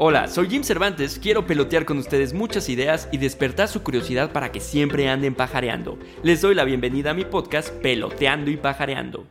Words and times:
Hola, 0.00 0.28
soy 0.28 0.48
Jim 0.48 0.62
Cervantes, 0.62 1.18
quiero 1.18 1.44
pelotear 1.44 1.84
con 1.84 1.98
ustedes 1.98 2.32
muchas 2.32 2.68
ideas 2.68 3.08
y 3.10 3.18
despertar 3.18 3.66
su 3.66 3.82
curiosidad 3.82 4.30
para 4.30 4.52
que 4.52 4.60
siempre 4.60 5.08
anden 5.08 5.34
pajareando. 5.34 5.98
Les 6.22 6.40
doy 6.40 6.54
la 6.54 6.62
bienvenida 6.62 7.10
a 7.10 7.14
mi 7.14 7.24
podcast 7.24 7.70
Peloteando 7.70 8.48
y 8.48 8.56
Pajareando. 8.56 9.26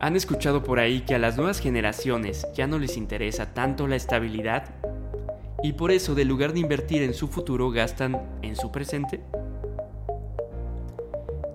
¿Han 0.00 0.16
escuchado 0.16 0.64
por 0.64 0.80
ahí 0.80 1.02
que 1.02 1.14
a 1.14 1.20
las 1.20 1.36
nuevas 1.36 1.60
generaciones 1.60 2.44
ya 2.56 2.66
no 2.66 2.80
les 2.80 2.96
interesa 2.96 3.54
tanto 3.54 3.86
la 3.86 3.94
estabilidad? 3.94 4.74
Y 5.62 5.74
por 5.74 5.92
eso, 5.92 6.16
de 6.16 6.24
lugar 6.24 6.54
de 6.54 6.58
invertir 6.58 7.04
en 7.04 7.14
su 7.14 7.28
futuro, 7.28 7.70
gastan 7.70 8.20
en 8.42 8.56
su 8.56 8.72
presente? 8.72 9.20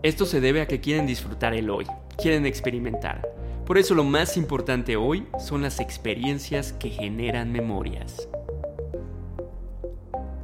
Esto 0.01 0.25
se 0.25 0.39
debe 0.39 0.61
a 0.61 0.67
que 0.67 0.79
quieren 0.79 1.07
disfrutar 1.07 1.53
el 1.53 1.69
hoy, 1.69 1.85
quieren 2.17 2.45
experimentar. 2.45 3.27
Por 3.67 3.77
eso 3.77 3.95
lo 3.95 4.05
más 4.05 4.37
importante 4.37 4.95
hoy 4.95 5.27
son 5.39 5.61
las 5.61 5.81
experiencias 5.81 6.71
que 6.71 6.89
generan 6.89 7.51
memorias. 7.51 8.29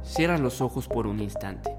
Cierra 0.02 0.36
los 0.36 0.60
ojos 0.60 0.88
por 0.88 1.06
un 1.06 1.20
instante. 1.20 1.70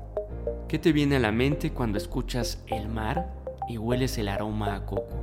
¿Qué 0.67 0.79
te 0.79 0.91
viene 0.91 1.17
a 1.17 1.19
la 1.19 1.31
mente 1.31 1.71
cuando 1.71 1.99
escuchas 1.99 2.63
el 2.65 2.89
mar 2.89 3.31
y 3.69 3.77
hueles 3.77 4.17
el 4.17 4.29
aroma 4.29 4.73
a 4.73 4.87
coco? 4.87 5.19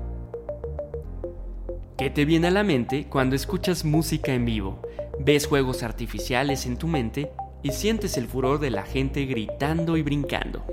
¿Qué 1.99 2.09
te 2.09 2.25
viene 2.25 2.47
a 2.47 2.53
la 2.53 2.63
mente 2.63 3.09
cuando 3.09 3.35
escuchas 3.35 3.85
música 3.85 4.33
en 4.33 4.45
vivo, 4.45 4.81
ves 5.19 5.49
juegos 5.49 5.83
artificiales 5.83 6.67
en 6.67 6.77
tu 6.77 6.87
mente 6.87 7.33
y 7.65 7.73
sientes 7.73 8.17
el 8.17 8.29
furor 8.29 8.61
de 8.61 8.71
la 8.71 8.85
gente 8.85 9.27
gritando 9.27 9.97
y 9.97 10.03
brincando? 10.03 10.65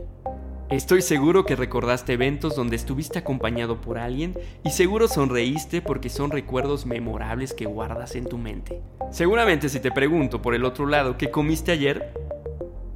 Estoy 0.69 1.01
seguro 1.01 1.47
que 1.47 1.55
recordaste 1.55 2.13
eventos 2.13 2.55
donde 2.55 2.75
estuviste 2.75 3.17
acompañado 3.17 3.81
por 3.81 3.97
alguien 3.97 4.37
y 4.63 4.69
seguro 4.69 5.07
sonreíste 5.07 5.81
porque 5.81 6.09
son 6.09 6.29
recuerdos 6.29 6.85
memorables 6.85 7.55
que 7.55 7.65
guardas 7.65 8.15
en 8.15 8.25
tu 8.25 8.37
mente. 8.37 8.79
Seguramente 9.09 9.67
si 9.67 9.79
te 9.79 9.91
pregunto 9.91 10.43
por 10.43 10.53
el 10.53 10.63
otro 10.65 10.85
lado 10.85 11.17
qué 11.17 11.31
comiste 11.31 11.71
ayer, 11.71 12.13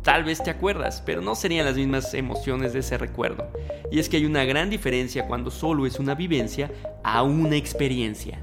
tal 0.03 0.23
vez 0.23 0.43
te 0.43 0.51
acuerdas, 0.51 1.01
pero 1.03 1.21
no 1.21 1.33
serían 1.33 1.65
las 1.65 1.75
mismas 1.75 2.13
emociones 2.13 2.73
de 2.73 2.79
ese 2.79 2.99
recuerdo. 2.99 3.47
Y 3.91 3.97
es 3.97 4.07
que 4.07 4.17
hay 4.17 4.27
una 4.27 4.45
gran 4.45 4.69
diferencia 4.69 5.25
cuando 5.25 5.49
solo 5.49 5.87
es 5.87 5.97
una 5.97 6.13
vivencia 6.13 6.69
a 7.03 7.23
una 7.23 7.55
experiencia. 7.55 8.39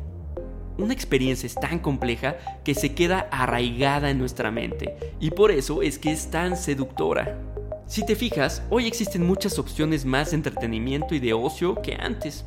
Una 0.76 0.92
experiencia 0.92 1.46
es 1.46 1.54
tan 1.54 1.78
compleja 1.78 2.36
que 2.64 2.74
se 2.74 2.96
queda 2.96 3.28
arraigada 3.30 4.10
en 4.10 4.18
nuestra 4.18 4.50
mente 4.50 5.14
y 5.20 5.30
por 5.30 5.52
eso 5.52 5.82
es 5.82 6.00
que 6.00 6.10
es 6.10 6.32
tan 6.32 6.56
seductora. 6.56 7.38
Si 7.90 8.06
te 8.06 8.14
fijas, 8.14 8.62
hoy 8.70 8.86
existen 8.86 9.26
muchas 9.26 9.58
opciones 9.58 10.04
más 10.04 10.30
de 10.30 10.36
entretenimiento 10.36 11.12
y 11.12 11.18
de 11.18 11.32
ocio 11.32 11.82
que 11.82 11.94
antes. 11.94 12.44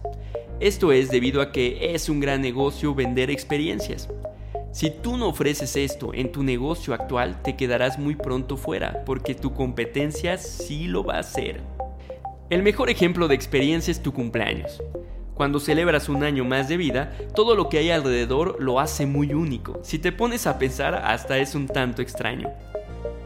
Esto 0.61 0.93
es 0.93 1.11
debido 1.11 1.41
a 1.41 1.51
que 1.51 1.93
es 1.93 2.07
un 2.07 2.21
gran 2.21 2.39
negocio 2.39 2.95
vender 2.95 3.29
experiencias. 3.29 4.07
Si 4.71 4.89
tú 4.89 5.17
no 5.17 5.27
ofreces 5.27 5.75
esto 5.75 6.13
en 6.13 6.31
tu 6.31 6.43
negocio 6.43 6.93
actual, 6.93 7.41
te 7.43 7.57
quedarás 7.57 7.99
muy 7.99 8.15
pronto 8.15 8.55
fuera, 8.55 9.03
porque 9.03 9.35
tu 9.35 9.53
competencia 9.53 10.37
sí 10.37 10.87
lo 10.87 11.03
va 11.03 11.15
a 11.15 11.19
hacer. 11.19 11.59
El 12.49 12.63
mejor 12.63 12.89
ejemplo 12.89 13.27
de 13.27 13.35
experiencia 13.35 13.91
es 13.91 14.01
tu 14.01 14.13
cumpleaños. 14.13 14.81
Cuando 15.33 15.59
celebras 15.59 16.07
un 16.07 16.23
año 16.23 16.45
más 16.45 16.69
de 16.69 16.77
vida, 16.77 17.17
todo 17.35 17.57
lo 17.57 17.67
que 17.67 17.79
hay 17.79 17.91
alrededor 17.91 18.55
lo 18.61 18.79
hace 18.79 19.05
muy 19.05 19.33
único. 19.33 19.81
Si 19.83 19.99
te 19.99 20.13
pones 20.13 20.47
a 20.47 20.57
pensar, 20.57 20.95
hasta 20.95 21.37
es 21.37 21.53
un 21.53 21.67
tanto 21.67 22.01
extraño. 22.01 22.49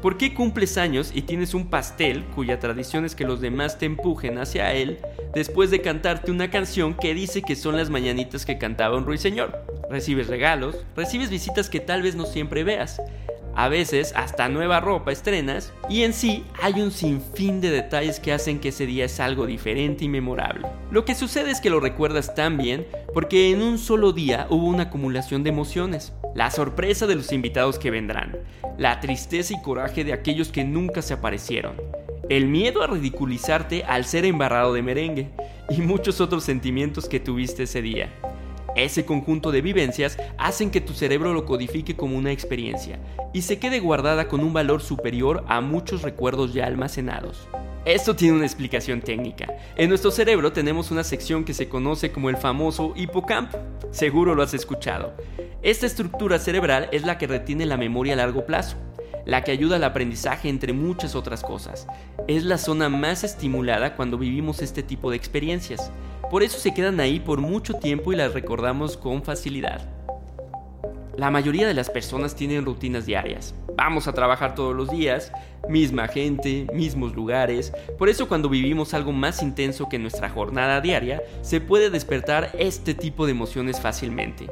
¿Por 0.02 0.17
qué 0.17 0.34
cumples 0.34 0.78
años 0.78 1.12
y 1.14 1.23
tienes 1.23 1.56
un 1.56 1.70
pastel 1.70 2.23
cuya 2.36 2.59
tradición 2.59 3.03
es 3.03 3.16
que 3.16 3.26
los 3.26 3.42
demás 3.42 3.80
te 3.80 3.88
empujen 3.88 4.38
hacia 4.38 4.73
él 4.73 5.00
después 5.34 5.72
de 5.72 5.81
cantarte 5.81 6.31
una 6.31 6.52
canción 6.52 6.94
que 6.94 7.16
dice 7.16 7.42
que 7.42 7.56
son 7.56 7.78
las 7.78 7.89
mañanitas 7.89 8.45
que 8.45 8.59
cantaba 8.59 8.98
un 8.98 9.06
ruiseñor? 9.06 9.58
Recibes 9.89 10.28
regalos, 10.28 10.86
recibes 10.95 11.31
visitas 11.31 11.67
que 11.70 11.80
tal 11.80 12.04
vez 12.04 12.16
no 12.16 12.26
siempre 12.26 12.64
veas, 12.64 13.02
a 13.58 13.70
veces 13.70 14.14
hasta 14.16 14.50
nueva 14.50 14.80
ropa 14.80 15.12
estrenas 15.12 15.73
y 15.89 16.04
en 16.04 16.14
sí 16.14 16.45
hay 16.61 16.80
un 16.80 16.92
sinfín 16.92 17.59
de 17.59 17.72
detalles 17.72 18.20
que 18.20 18.32
hacen 18.32 18.59
que 18.59 18.70
ese 18.70 18.86
día 18.86 19.05
es 19.05 19.20
algo 19.20 19.48
diferente 19.48 20.05
y 20.05 20.10
memorable. 20.10 20.67
Lo 20.92 21.05
que 21.05 21.16
sucede 21.16 21.49
es 21.49 21.60
que 21.60 21.72
lo 21.72 21.80
recuerdas 21.80 22.36
tan 22.36 22.58
bien 22.58 22.86
porque 23.16 23.49
en 23.49 23.64
un 23.64 23.80
solo 23.80 24.11
día 24.11 24.45
hubo 24.52 24.67
una 24.67 24.83
acumulación 24.83 25.43
de 25.43 25.49
emociones. 25.49 26.14
La 26.37 26.52
sorpresa 26.52 27.08
de 27.08 27.15
los 27.15 27.31
invitados 27.31 27.80
que 27.80 27.89
vendrán, 27.89 28.37
la 28.77 28.99
tristeza 28.99 29.55
y 29.55 29.61
coraje 29.64 30.03
de 30.03 30.14
aquellos 30.14 30.49
que 30.49 30.64
nunca 30.64 31.02
se 31.02 31.15
aparecieron, 31.15 31.77
el 32.30 32.45
miedo 32.45 32.83
a 32.83 32.87
ridiculizarte 32.87 33.83
al 33.86 34.05
ser 34.05 34.23
embarrado 34.23 34.71
de 34.71 34.83
merengue 34.83 35.31
y 35.67 35.81
muchos 35.81 36.21
otros 36.21 36.43
sentimientos 36.43 37.09
que 37.09 37.20
tuviste 37.20 37.64
ese 37.64 37.81
día. 37.81 38.14
Ese 38.75 39.03
conjunto 39.03 39.52
de 39.52 39.61
vivencias 39.61 40.20
hacen 40.37 40.70
que 40.70 40.80
tu 40.80 40.93
cerebro 40.93 41.33
lo 41.33 41.43
codifique 41.43 41.95
como 41.95 42.15
una 42.15 42.31
experiencia 42.31 42.99
y 43.33 43.42
se 43.42 43.58
quede 43.58 43.80
guardada 43.80 44.27
con 44.27 44.42
un 44.42 44.54
valor 44.54 44.83
superior 44.83 45.43
a 45.48 45.59
muchos 45.59 46.04
recuerdos 46.04 46.54
ya 46.54 46.67
almacenados. 46.67 47.48
Esto 47.87 48.17
tiene 48.17 48.36
una 48.36 48.45
explicación 48.45 48.99
técnica. 48.99 49.48
En 49.77 49.87
nuestro 49.87 50.11
cerebro 50.11 50.52
tenemos 50.52 50.92
una 50.92 51.05
sección 51.05 51.45
que 51.45 51.53
se 51.53 51.70
conoce 51.70 52.11
como 52.11 52.30
el 52.30 52.36
famoso 52.36 52.92
hipocampo. 52.98 53.58
Seguro 53.92 54.36
lo 54.36 54.43
has 54.43 54.53
escuchado. 54.53 55.14
Esta 55.61 55.86
estructura 55.86 56.37
cerebral 56.37 56.89
es 56.92 57.03
la 57.03 57.17
que 57.17 57.27
retiene 57.27 57.65
la 57.65 57.77
memoria 57.77 58.11
a 58.11 58.17
largo 58.17 58.45
plazo, 58.45 58.75
la 59.25 59.45
que 59.45 59.53
ayuda 59.53 59.77
al 59.77 59.86
aprendizaje 59.86 60.49
entre 60.49 60.73
muchas 60.73 61.15
otras 61.15 61.43
cosas. 61.43 61.87
Es 62.27 62.43
la 62.43 62.58
zona 62.58 62.89
más 62.89 63.23
estimulada 63.23 63.95
cuando 63.95 64.17
vivimos 64.17 64.61
este 64.61 64.83
tipo 64.83 65.09
de 65.09 65.15
experiencias. 65.15 65.89
Por 66.30 66.43
eso 66.43 66.59
se 66.59 66.73
quedan 66.73 66.99
ahí 66.99 67.21
por 67.21 67.39
mucho 67.39 67.75
tiempo 67.75 68.11
y 68.11 68.17
las 68.17 68.33
recordamos 68.33 68.98
con 68.98 69.23
facilidad. 69.23 69.97
La 71.17 71.32
mayoría 71.32 71.67
de 71.67 71.73
las 71.73 71.89
personas 71.89 72.36
tienen 72.36 72.64
rutinas 72.64 73.08
diarias. 73.08 73.55
Vamos 73.76 74.08
a 74.08 74.14
trabajar 74.14 74.54
todos 74.54 74.76
los 74.76 74.92
días, 74.92 75.32
misma 75.67 76.08
gente, 76.08 76.67
mismos 76.72 77.16
lugares. 77.16 77.73
Por 77.98 78.08
eso 78.08 78.28
cuando 78.28 78.50
vivimos 78.50 78.94
algo 78.94 79.11
más 79.11 79.42
intenso 79.42 79.89
que 79.89 79.98
nuestra 79.98 80.30
jornada 80.30 80.80
diaria, 80.80 81.23
se 81.42 81.60
puede 81.60 81.89
despertar 81.89 82.52
este 82.60 82.94
tipo 82.94 83.26
de 83.26 83.32
emociones 83.32 83.82
fácilmente. 83.82 84.48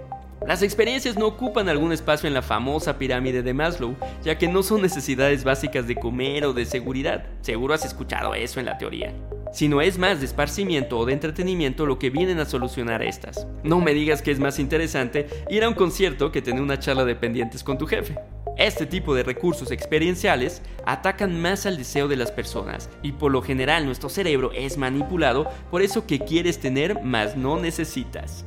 Las 0.48 0.64
experiencias 0.64 1.18
no 1.18 1.28
ocupan 1.28 1.70
algún 1.70 1.92
espacio 1.92 2.28
en 2.28 2.34
la 2.34 2.42
famosa 2.42 2.98
pirámide 2.98 3.44
de 3.44 3.54
Maslow, 3.54 3.96
ya 4.24 4.40
que 4.40 4.48
no 4.48 4.64
son 4.64 4.82
necesidades 4.82 5.44
básicas 5.44 5.86
de 5.86 5.96
comer 5.96 6.46
o 6.46 6.54
de 6.54 6.66
seguridad. 6.66 7.26
Seguro 7.42 7.76
has 7.76 7.86
escuchado 7.86 8.34
eso 8.34 8.60
en 8.60 8.66
la 8.66 8.80
teoría. 8.80 9.14
Sino 9.56 9.80
es 9.80 9.98
más 9.98 10.20
de 10.20 10.26
esparcimiento 10.26 11.00
o 11.00 11.06
de 11.06 11.14
entretenimiento 11.14 11.86
lo 11.86 11.98
que 11.98 12.10
vienen 12.10 12.40
a 12.40 12.46
solucionar 12.46 13.02
estas. 13.02 13.48
No 13.64 13.80
me 13.80 13.94
digas 13.94 14.22
que 14.22 14.32
es 14.32 14.38
más 14.38 14.60
interesante 14.60 15.28
ir 15.50 15.64
a 15.64 15.70
un 15.70 15.76
concierto 15.76 16.30
que 16.30 16.42
tener 16.42 16.62
una 16.62 16.78
charla 16.78 17.06
de 17.06 17.16
pendientes 17.16 17.64
con 17.64 17.78
tu 17.78 17.88
jefe. 17.88 18.16
Este 18.58 18.86
tipo 18.86 19.16
de 19.16 19.24
recursos 19.24 19.72
experienciales 19.72 20.62
atacan 20.86 21.42
más 21.42 21.66
al 21.66 21.78
deseo 21.78 22.10
de 22.10 22.18
las 22.18 22.34
personas 22.34 22.90
y 23.02 23.14
por 23.14 23.32
lo 23.32 23.42
general 23.42 23.86
nuestro 23.86 24.10
cerebro 24.10 24.52
es 24.52 24.78
manipulado 24.78 25.50
por 25.72 25.82
eso 25.82 26.06
que 26.06 26.20
quieres 26.20 26.60
tener 26.60 27.02
más 27.02 27.38
no 27.38 27.58
necesitas. 27.58 28.46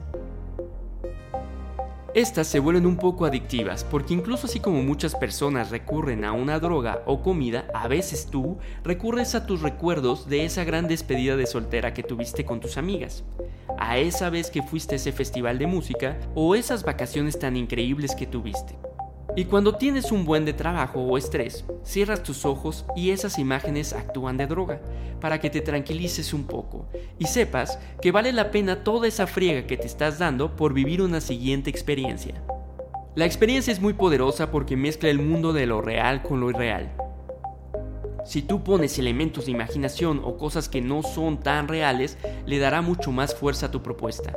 Estas 2.15 2.47
se 2.47 2.59
vuelven 2.59 2.87
un 2.87 2.97
poco 2.97 3.27
adictivas 3.27 3.85
porque 3.85 4.15
incluso 4.15 4.47
así 4.47 4.61
como 4.61 4.83
muchas 4.83 5.15
personas 5.15 5.71
recurren 5.71 6.25
a 6.25 6.33
una 6.33 6.59
droga 6.59 7.03
o 7.05 7.23
comida, 7.23 7.67
a 7.75 7.87
veces 7.87 8.29
tú 8.31 8.57
recurres 8.83 9.35
a 9.35 9.45
tus 9.45 9.61
recuerdos 9.61 10.27
de 10.27 10.47
esa 10.47 10.65
gran 10.65 10.89
despedida 10.89 11.37
de 11.37 11.47
soltera 11.47 11.93
que 11.93 12.03
tuviste 12.03 12.47
con 12.47 12.61
tus 12.61 12.79
amigas, 12.79 13.25
a 13.79 13.99
esa 13.99 14.31
vez 14.31 14.51
que 14.51 14.63
fuiste 14.63 14.95
a 14.95 14.97
ese 14.97 15.13
festival 15.13 15.59
de 15.59 15.67
música 15.67 16.19
o 16.35 16.55
esas 16.55 16.83
vacaciones 16.83 17.39
tan 17.39 17.57
increíbles 17.57 18.15
que 18.15 18.27
tuviste. 18.27 18.79
Y 19.39 19.45
cuando 19.45 19.77
tienes 19.77 20.11
un 20.11 20.25
buen 20.25 20.45
de 20.45 20.53
trabajo 20.53 21.01
o 21.01 21.17
estrés, 21.17 21.65
cierras 21.85 22.25
tus 22.25 22.45
ojos 22.45 22.85
y 22.97 23.11
esas 23.11 23.39
imágenes 23.39 23.93
actúan 23.93 24.37
de 24.37 24.49
droga, 24.49 24.81
para 25.21 25.41
que 25.41 25.49
te 25.49 25.61
tranquilices 25.61 26.35
un 26.35 26.43
poco 26.43 26.89
y 27.21 27.27
sepas 27.27 27.79
que 28.03 28.11
vale 28.11 28.33
la 28.33 28.51
pena 28.51 28.83
toda 28.83 29.07
esa 29.07 29.29
friega 29.29 29.65
que 29.65 29.77
te 29.77 29.87
estás 29.87 30.19
dando 30.19 30.57
por 30.57 30.73
vivir 30.73 31.01
una 31.03 31.21
siguiente 31.21 31.71
experiencia. 31.71 32.43
La 33.15 33.27
experiencia 33.27 33.73
es 33.73 33.81
muy 33.81 33.93
poderosa 33.93 34.51
porque 34.51 34.77
mezcla 34.77 35.09
el 35.09 35.21
mundo 35.21 35.53
de 35.53 35.67
lo 35.67 35.83
real 35.83 36.21
con 36.25 36.41
lo 36.41 36.51
irreal. 36.51 36.93
Si 38.25 38.43
tú 38.43 38.65
pones 38.65 38.99
elementos 38.99 39.47
de 39.47 39.53
imaginación 39.53 40.21
o 40.25 40.37
cosas 40.37 40.69
que 40.69 40.81
no 40.81 41.05
son 41.05 41.39
tan 41.39 41.69
reales, 41.69 42.19
le 42.45 42.59
dará 42.59 42.83
mucho 42.83 43.13
más 43.13 43.37
fuerza 43.37 43.67
a 43.67 43.71
tu 43.71 43.85
propuesta. 43.85 44.37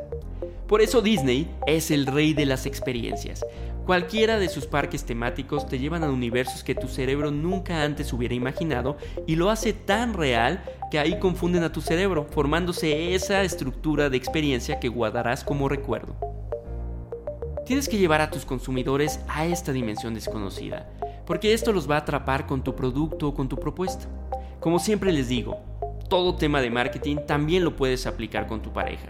Por 0.72 0.82
eso 0.82 1.02
Disney 1.02 1.54
es 1.68 1.92
el 1.92 2.06
rey 2.06 2.34
de 2.34 2.46
las 2.46 2.66
experiencias, 2.66 3.44
Cualquiera 3.86 4.40
de 4.40 4.48
sus 4.48 4.68
parques 4.68 5.04
temáticos 5.04 5.68
te 5.68 5.78
llevan 5.78 6.06
a 6.06 6.10
universos 6.10 6.64
que 6.64 6.76
tu 6.76 6.88
cerebro 6.88 7.30
nunca 7.30 7.84
antes 7.84 8.14
hubiera 8.14 8.34
imaginado 8.34 8.96
y 9.28 9.36
lo 9.36 9.50
hace 9.50 9.74
tan 9.74 10.14
real 10.14 10.64
que 10.90 11.00
ahí 11.00 11.20
confunden 11.20 11.64
a 11.64 11.74
tu 11.74 11.82
cerebro, 11.82 12.26
formándose 12.32 13.14
esa 13.16 13.42
estructura 13.42 14.10
de 14.10 14.16
experiencia 14.16 14.80
que 14.80 14.88
guardarás 14.88 15.44
como 15.44 15.68
recuerdo. 15.68 16.16
Tienes 17.66 17.90
que 17.90 17.98
llevar 17.98 18.22
a 18.22 18.32
tus 18.32 18.46
consumidores 18.46 19.20
a 19.28 19.46
esta 19.46 19.74
dimensión 19.74 20.14
desconocida, 20.14 20.90
porque 21.26 21.54
esto 21.54 21.74
los 21.74 21.90
va 21.90 21.96
a 21.96 22.00
atrapar 22.00 22.48
con 22.48 22.64
tu 22.64 22.78
producto 22.78 23.28
o 23.28 23.34
con 23.34 23.50
tu 23.50 23.60
propuesta. 23.60 24.06
Como 24.62 24.80
siempre 24.80 25.12
les 25.12 25.28
digo, 25.28 25.60
todo 26.08 26.36
tema 26.38 26.62
de 26.62 26.70
marketing 26.70 27.18
también 27.28 27.66
lo 27.66 27.76
puedes 27.76 28.08
aplicar 28.08 28.48
con 28.48 28.62
tu 28.62 28.72
pareja. 28.72 29.10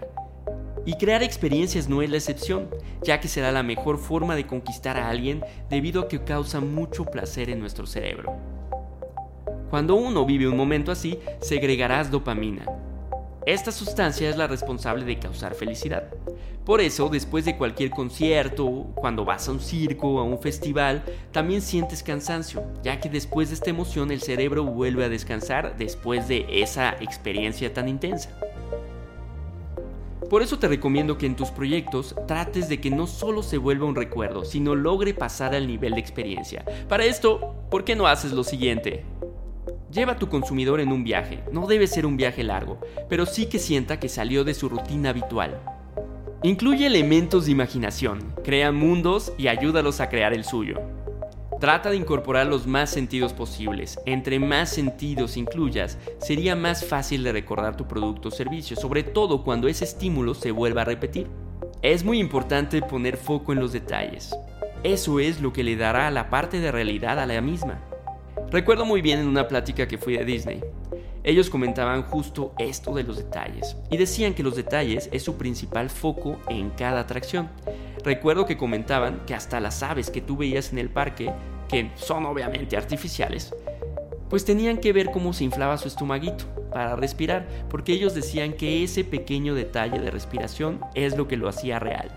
Y 0.86 0.95
crear 0.95 1.22
experiencias 1.22 1.88
no 1.88 2.01
es 2.01 2.10
la 2.10 2.18
excepción, 2.18 2.68
ya 3.04 3.19
que 3.19 3.28
será 3.28 3.51
la 3.51 3.62
mejor 3.62 4.00
forma 4.00 4.36
de 4.36 4.48
conquistar 4.48 4.98
a 4.98 5.10
alguien 5.10 5.44
debido 5.69 6.01
a 6.01 6.07
que 6.07 6.24
causa 6.24 6.60
mucho 6.60 7.06
placer 7.06 7.50
en 7.50 7.60
nuestro 7.60 7.86
cerebro. 7.86 8.36
Cuando 9.69 9.95
uno 9.95 10.25
vive 10.25 10.48
un 10.48 10.57
momento 10.57 10.92
así, 10.92 11.19
segregarás 11.39 12.10
dopamina. 12.10 12.66
Esta 13.45 13.72
sustancia 13.72 14.30
es 14.30 14.38
la 14.38 14.48
responsable 14.48 15.06
de 15.06 15.18
causar 15.18 15.56
felicidad. 15.56 16.04
Por 16.66 16.80
eso, 16.80 17.10
después 17.10 17.45
de 17.45 17.57
cualquier 17.57 17.89
concierto, 17.89 18.88
cuando 18.95 19.25
vas 19.25 19.48
a 19.48 19.51
un 19.51 19.60
circo 19.60 20.10
o 20.10 20.19
a 20.19 20.24
un 20.24 20.39
festival, 20.39 21.04
también 21.31 21.62
sientes 21.62 22.04
cansancio, 22.04 22.63
ya 22.83 23.00
que 23.00 23.10
después 23.10 23.50
de 23.50 23.56
esta 23.56 23.72
emoción 23.72 24.12
el 24.12 24.22
cerebro 24.22 24.63
vuelve 24.63 25.06
a 25.06 25.10
descansar 25.10 25.75
después 25.78 26.28
de 26.28 26.45
esa 26.50 26.92
experiencia 27.01 27.74
tan 27.74 27.88
intensa. 27.88 28.30
Por 30.31 30.42
eso 30.42 30.57
te 30.57 30.69
recomiendo 30.69 31.18
que 31.18 31.25
en 31.25 31.36
tus 31.36 31.51
proyectos 31.51 32.16
trates 32.25 32.69
de 32.69 32.80
que 32.80 32.89
no 32.89 33.06
solo 33.06 33.44
se 33.44 33.57
vuelva 33.57 33.86
un 33.86 33.98
recuerdo, 33.98 34.45
sino 34.45 34.75
logre 34.75 35.13
pasar 35.13 35.54
al 35.54 35.68
nivel 35.68 35.95
de 35.95 36.00
experiencia. 36.00 36.63
Para 36.88 37.04
esto, 37.04 37.54
¿por 37.69 37.83
qué 37.83 37.98
no 37.98 38.07
haces 38.07 38.31
lo 38.31 38.45
siguiente? 38.45 39.04
Lleva 39.92 40.13
a 40.13 40.18
tu 40.18 40.30
consumidor 40.30 40.80
en 40.80 40.94
un 40.94 41.04
viaje. 41.04 41.44
No 41.51 41.68
debe 41.68 41.86
ser 41.86 42.06
un 42.06 42.16
viaje 42.16 42.45
largo, 42.45 42.80
pero 43.10 43.25
sí 43.25 43.48
que 43.48 43.60
sienta 43.60 44.00
que 44.00 44.07
salió 44.07 44.45
de 44.45 44.54
su 44.54 44.69
rutina 44.69 45.10
habitual. 45.10 45.60
Incluye 46.44 46.88
elementos 46.88 47.48
de 47.48 47.51
imaginación, 47.51 48.33
crea 48.42 48.72
mundos 48.72 49.33
y 49.38 49.50
ayúdalos 49.50 50.00
a 50.00 50.07
crear 50.07 50.31
el 50.31 50.45
suyo. 50.45 50.80
Trata 51.61 51.91
de 51.91 51.95
incorporar 51.95 52.47
los 52.47 52.65
más 52.65 52.89
sentidos 52.89 53.33
posibles. 53.33 53.99
Entre 54.07 54.39
más 54.39 54.71
sentidos 54.71 55.37
incluyas, 55.37 55.99
sería 56.17 56.55
más 56.55 56.83
fácil 56.83 57.23
de 57.23 57.31
recordar 57.31 57.77
tu 57.77 57.87
producto 57.87 58.29
o 58.29 58.31
servicio, 58.31 58.75
sobre 58.75 59.03
todo 59.03 59.43
cuando 59.43 59.67
ese 59.67 59.83
estímulo 59.83 60.33
se 60.33 60.49
vuelva 60.49 60.81
a 60.81 60.85
repetir. 60.85 61.27
Es 61.83 62.03
muy 62.03 62.17
importante 62.17 62.81
poner 62.81 63.15
foco 63.15 63.53
en 63.53 63.59
los 63.59 63.73
detalles. 63.73 64.35
Eso 64.81 65.19
es 65.19 65.39
lo 65.39 65.53
que 65.53 65.63
le 65.63 65.75
dará 65.75 66.09
la 66.09 66.31
parte 66.31 66.59
de 66.59 66.71
realidad 66.71 67.19
a 67.19 67.27
la 67.27 67.39
misma. 67.41 67.79
Recuerdo 68.49 68.83
muy 68.83 69.03
bien 69.03 69.19
en 69.19 69.27
una 69.27 69.47
plática 69.47 69.87
que 69.87 69.99
fui 69.99 70.17
a 70.17 70.23
Disney. 70.23 70.61
Ellos 71.23 71.51
comentaban 71.51 72.01
justo 72.01 72.55
esto 72.57 72.95
de 72.95 73.03
los 73.03 73.17
detalles 73.17 73.77
y 73.91 73.97
decían 73.97 74.33
que 74.33 74.41
los 74.41 74.55
detalles 74.55 75.09
es 75.11 75.21
su 75.21 75.37
principal 75.37 75.91
foco 75.91 76.39
en 76.49 76.71
cada 76.71 77.01
atracción. 77.01 77.49
Recuerdo 78.03 78.47
que 78.47 78.57
comentaban 78.57 79.21
que 79.27 79.35
hasta 79.35 79.59
las 79.59 79.83
aves 79.83 80.09
que 80.09 80.21
tú 80.21 80.37
veías 80.37 80.71
en 80.71 80.79
el 80.79 80.89
parque, 80.89 81.31
que 81.71 81.89
son 81.95 82.25
obviamente 82.25 82.75
artificiales, 82.75 83.56
pues 84.29 84.45
tenían 84.45 84.77
que 84.77 84.94
ver 84.94 85.09
cómo 85.12 85.33
se 85.33 85.45
inflaba 85.45 85.77
su 85.77 85.88
estomaguito 85.88 86.45
para 86.71 86.95
respirar, 86.95 87.47
porque 87.69 87.94
ellos 87.94 88.13
decían 88.13 88.53
que 88.53 88.83
ese 88.83 89.03
pequeño 89.03 89.56
detalle 89.56 90.00
de 90.00 90.12
respiración 90.12 90.81
es 90.95 91.18
lo 91.18 91.27
que 91.27 91.38
lo 91.38 91.47
hacía 91.47 91.79
real. 91.79 92.12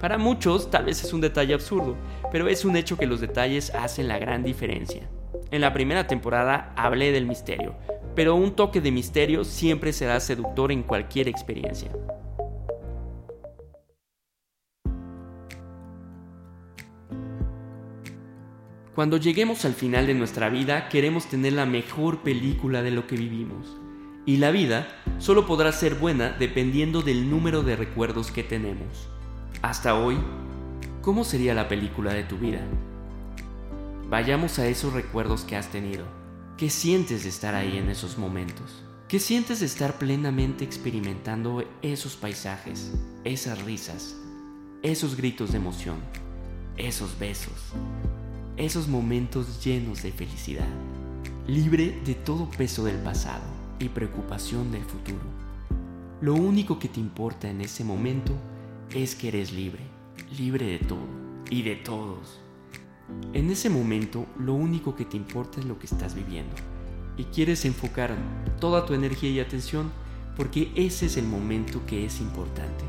Para 0.00 0.16
muchos 0.16 0.70
tal 0.70 0.84
vez 0.84 1.02
es 1.02 1.12
un 1.12 1.20
detalle 1.20 1.54
absurdo, 1.54 1.96
pero 2.30 2.48
es 2.48 2.64
un 2.64 2.76
hecho 2.76 2.96
que 2.96 3.06
los 3.06 3.20
detalles 3.20 3.74
hacen 3.74 4.06
la 4.06 4.18
gran 4.18 4.44
diferencia. 4.44 5.08
En 5.50 5.60
la 5.60 5.72
primera 5.72 6.06
temporada 6.06 6.72
hablé 6.76 7.10
del 7.10 7.26
misterio, 7.26 7.74
pero 8.14 8.34
un 8.34 8.52
toque 8.52 8.80
de 8.80 8.92
misterio 8.92 9.44
siempre 9.44 9.92
será 9.92 10.20
seductor 10.20 10.70
en 10.70 10.82
cualquier 10.82 11.28
experiencia. 11.28 11.90
Cuando 18.98 19.16
lleguemos 19.16 19.64
al 19.64 19.74
final 19.74 20.08
de 20.08 20.14
nuestra 20.14 20.48
vida, 20.48 20.88
queremos 20.88 21.26
tener 21.26 21.52
la 21.52 21.66
mejor 21.66 22.24
película 22.24 22.82
de 22.82 22.90
lo 22.90 23.06
que 23.06 23.14
vivimos. 23.14 23.76
Y 24.26 24.38
la 24.38 24.50
vida 24.50 24.88
solo 25.20 25.46
podrá 25.46 25.70
ser 25.70 25.94
buena 25.94 26.30
dependiendo 26.30 27.00
del 27.02 27.30
número 27.30 27.62
de 27.62 27.76
recuerdos 27.76 28.32
que 28.32 28.42
tenemos. 28.42 29.08
Hasta 29.62 29.94
hoy, 29.94 30.18
¿cómo 31.00 31.22
sería 31.22 31.54
la 31.54 31.68
película 31.68 32.12
de 32.12 32.24
tu 32.24 32.38
vida? 32.38 32.60
Vayamos 34.10 34.58
a 34.58 34.66
esos 34.66 34.92
recuerdos 34.92 35.44
que 35.44 35.54
has 35.54 35.68
tenido. 35.68 36.04
¿Qué 36.56 36.68
sientes 36.68 37.22
de 37.22 37.28
estar 37.28 37.54
ahí 37.54 37.78
en 37.78 37.90
esos 37.90 38.18
momentos? 38.18 38.82
¿Qué 39.06 39.20
sientes 39.20 39.60
de 39.60 39.66
estar 39.66 39.96
plenamente 40.00 40.64
experimentando 40.64 41.62
esos 41.82 42.16
paisajes, 42.16 42.92
esas 43.22 43.62
risas, 43.62 44.16
esos 44.82 45.16
gritos 45.16 45.52
de 45.52 45.58
emoción, 45.58 45.98
esos 46.76 47.16
besos, 47.16 47.72
esos 48.58 48.88
momentos 48.88 49.64
llenos 49.64 50.02
de 50.02 50.10
felicidad, 50.10 50.66
libre 51.46 52.00
de 52.04 52.14
todo 52.14 52.50
peso 52.50 52.84
del 52.84 52.96
pasado 52.96 53.44
y 53.78 53.88
preocupación 53.88 54.72
del 54.72 54.82
futuro. 54.82 55.24
Lo 56.20 56.34
único 56.34 56.80
que 56.80 56.88
te 56.88 56.98
importa 56.98 57.48
en 57.48 57.60
ese 57.60 57.84
momento 57.84 58.32
es 58.90 59.14
que 59.14 59.28
eres 59.28 59.52
libre, 59.52 59.84
libre 60.36 60.66
de 60.66 60.78
todo 60.80 61.06
y 61.48 61.62
de 61.62 61.76
todos. 61.76 62.40
En 63.32 63.48
ese 63.50 63.70
momento 63.70 64.26
lo 64.36 64.54
único 64.54 64.96
que 64.96 65.04
te 65.04 65.16
importa 65.16 65.60
es 65.60 65.66
lo 65.66 65.78
que 65.78 65.86
estás 65.86 66.16
viviendo 66.16 66.54
y 67.16 67.24
quieres 67.24 67.64
enfocar 67.64 68.16
toda 68.60 68.84
tu 68.84 68.94
energía 68.94 69.30
y 69.30 69.40
atención 69.40 69.92
porque 70.36 70.72
ese 70.74 71.06
es 71.06 71.16
el 71.16 71.26
momento 71.26 71.86
que 71.86 72.04
es 72.04 72.20
importante. 72.20 72.84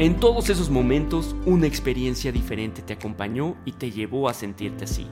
En 0.00 0.20
todos 0.20 0.48
esos 0.48 0.70
momentos, 0.70 1.34
una 1.44 1.66
experiencia 1.66 2.30
diferente 2.30 2.82
te 2.82 2.92
acompañó 2.92 3.56
y 3.64 3.72
te 3.72 3.90
llevó 3.90 4.28
a 4.28 4.34
sentirte 4.34 4.84
así. 4.84 5.08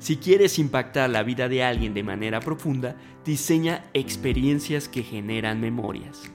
Si 0.00 0.18
quieres 0.18 0.58
impactar 0.58 1.08
la 1.08 1.22
vida 1.22 1.48
de 1.48 1.64
alguien 1.64 1.94
de 1.94 2.02
manera 2.02 2.40
profunda, 2.40 2.94
diseña 3.24 3.86
experiencias 3.94 4.86
que 4.86 5.02
generan 5.02 5.62
memorias. 5.62 6.30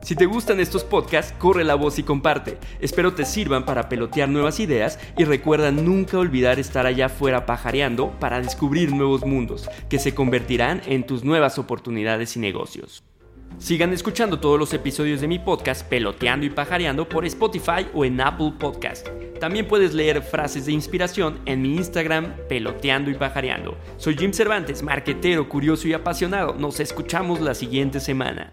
Si 0.00 0.16
te 0.16 0.24
gustan 0.24 0.60
estos 0.60 0.82
podcasts, 0.82 1.34
corre 1.38 1.62
la 1.62 1.74
voz 1.74 1.98
y 1.98 2.02
comparte. 2.02 2.56
Espero 2.80 3.12
te 3.12 3.26
sirvan 3.26 3.66
para 3.66 3.90
pelotear 3.90 4.30
nuevas 4.30 4.60
ideas 4.60 4.98
y 5.18 5.24
recuerda 5.24 5.70
nunca 5.72 6.18
olvidar 6.18 6.58
estar 6.58 6.86
allá 6.86 7.06
afuera 7.06 7.44
pajareando 7.44 8.18
para 8.18 8.40
descubrir 8.40 8.94
nuevos 8.94 9.26
mundos 9.26 9.68
que 9.90 9.98
se 9.98 10.14
convertirán 10.14 10.80
en 10.86 11.04
tus 11.04 11.22
nuevas 11.22 11.58
oportunidades 11.58 12.34
y 12.38 12.40
negocios. 12.40 13.04
Sigan 13.58 13.92
escuchando 13.92 14.40
todos 14.40 14.58
los 14.58 14.74
episodios 14.74 15.20
de 15.20 15.28
mi 15.28 15.38
podcast 15.38 15.86
Peloteando 15.86 16.46
y 16.46 16.50
Pajareando 16.50 17.08
por 17.08 17.24
Spotify 17.24 17.86
o 17.94 18.04
en 18.04 18.20
Apple 18.20 18.52
Podcast. 18.58 19.08
También 19.40 19.66
puedes 19.66 19.94
leer 19.94 20.22
frases 20.22 20.66
de 20.66 20.72
inspiración 20.72 21.40
en 21.46 21.62
mi 21.62 21.76
Instagram 21.76 22.34
Peloteando 22.48 23.10
y 23.10 23.14
Pajareando. 23.14 23.76
Soy 23.96 24.16
Jim 24.16 24.32
Cervantes, 24.32 24.82
marquetero, 24.82 25.48
curioso 25.48 25.88
y 25.88 25.92
apasionado. 25.92 26.54
Nos 26.54 26.80
escuchamos 26.80 27.40
la 27.40 27.54
siguiente 27.54 28.00
semana. 28.00 28.52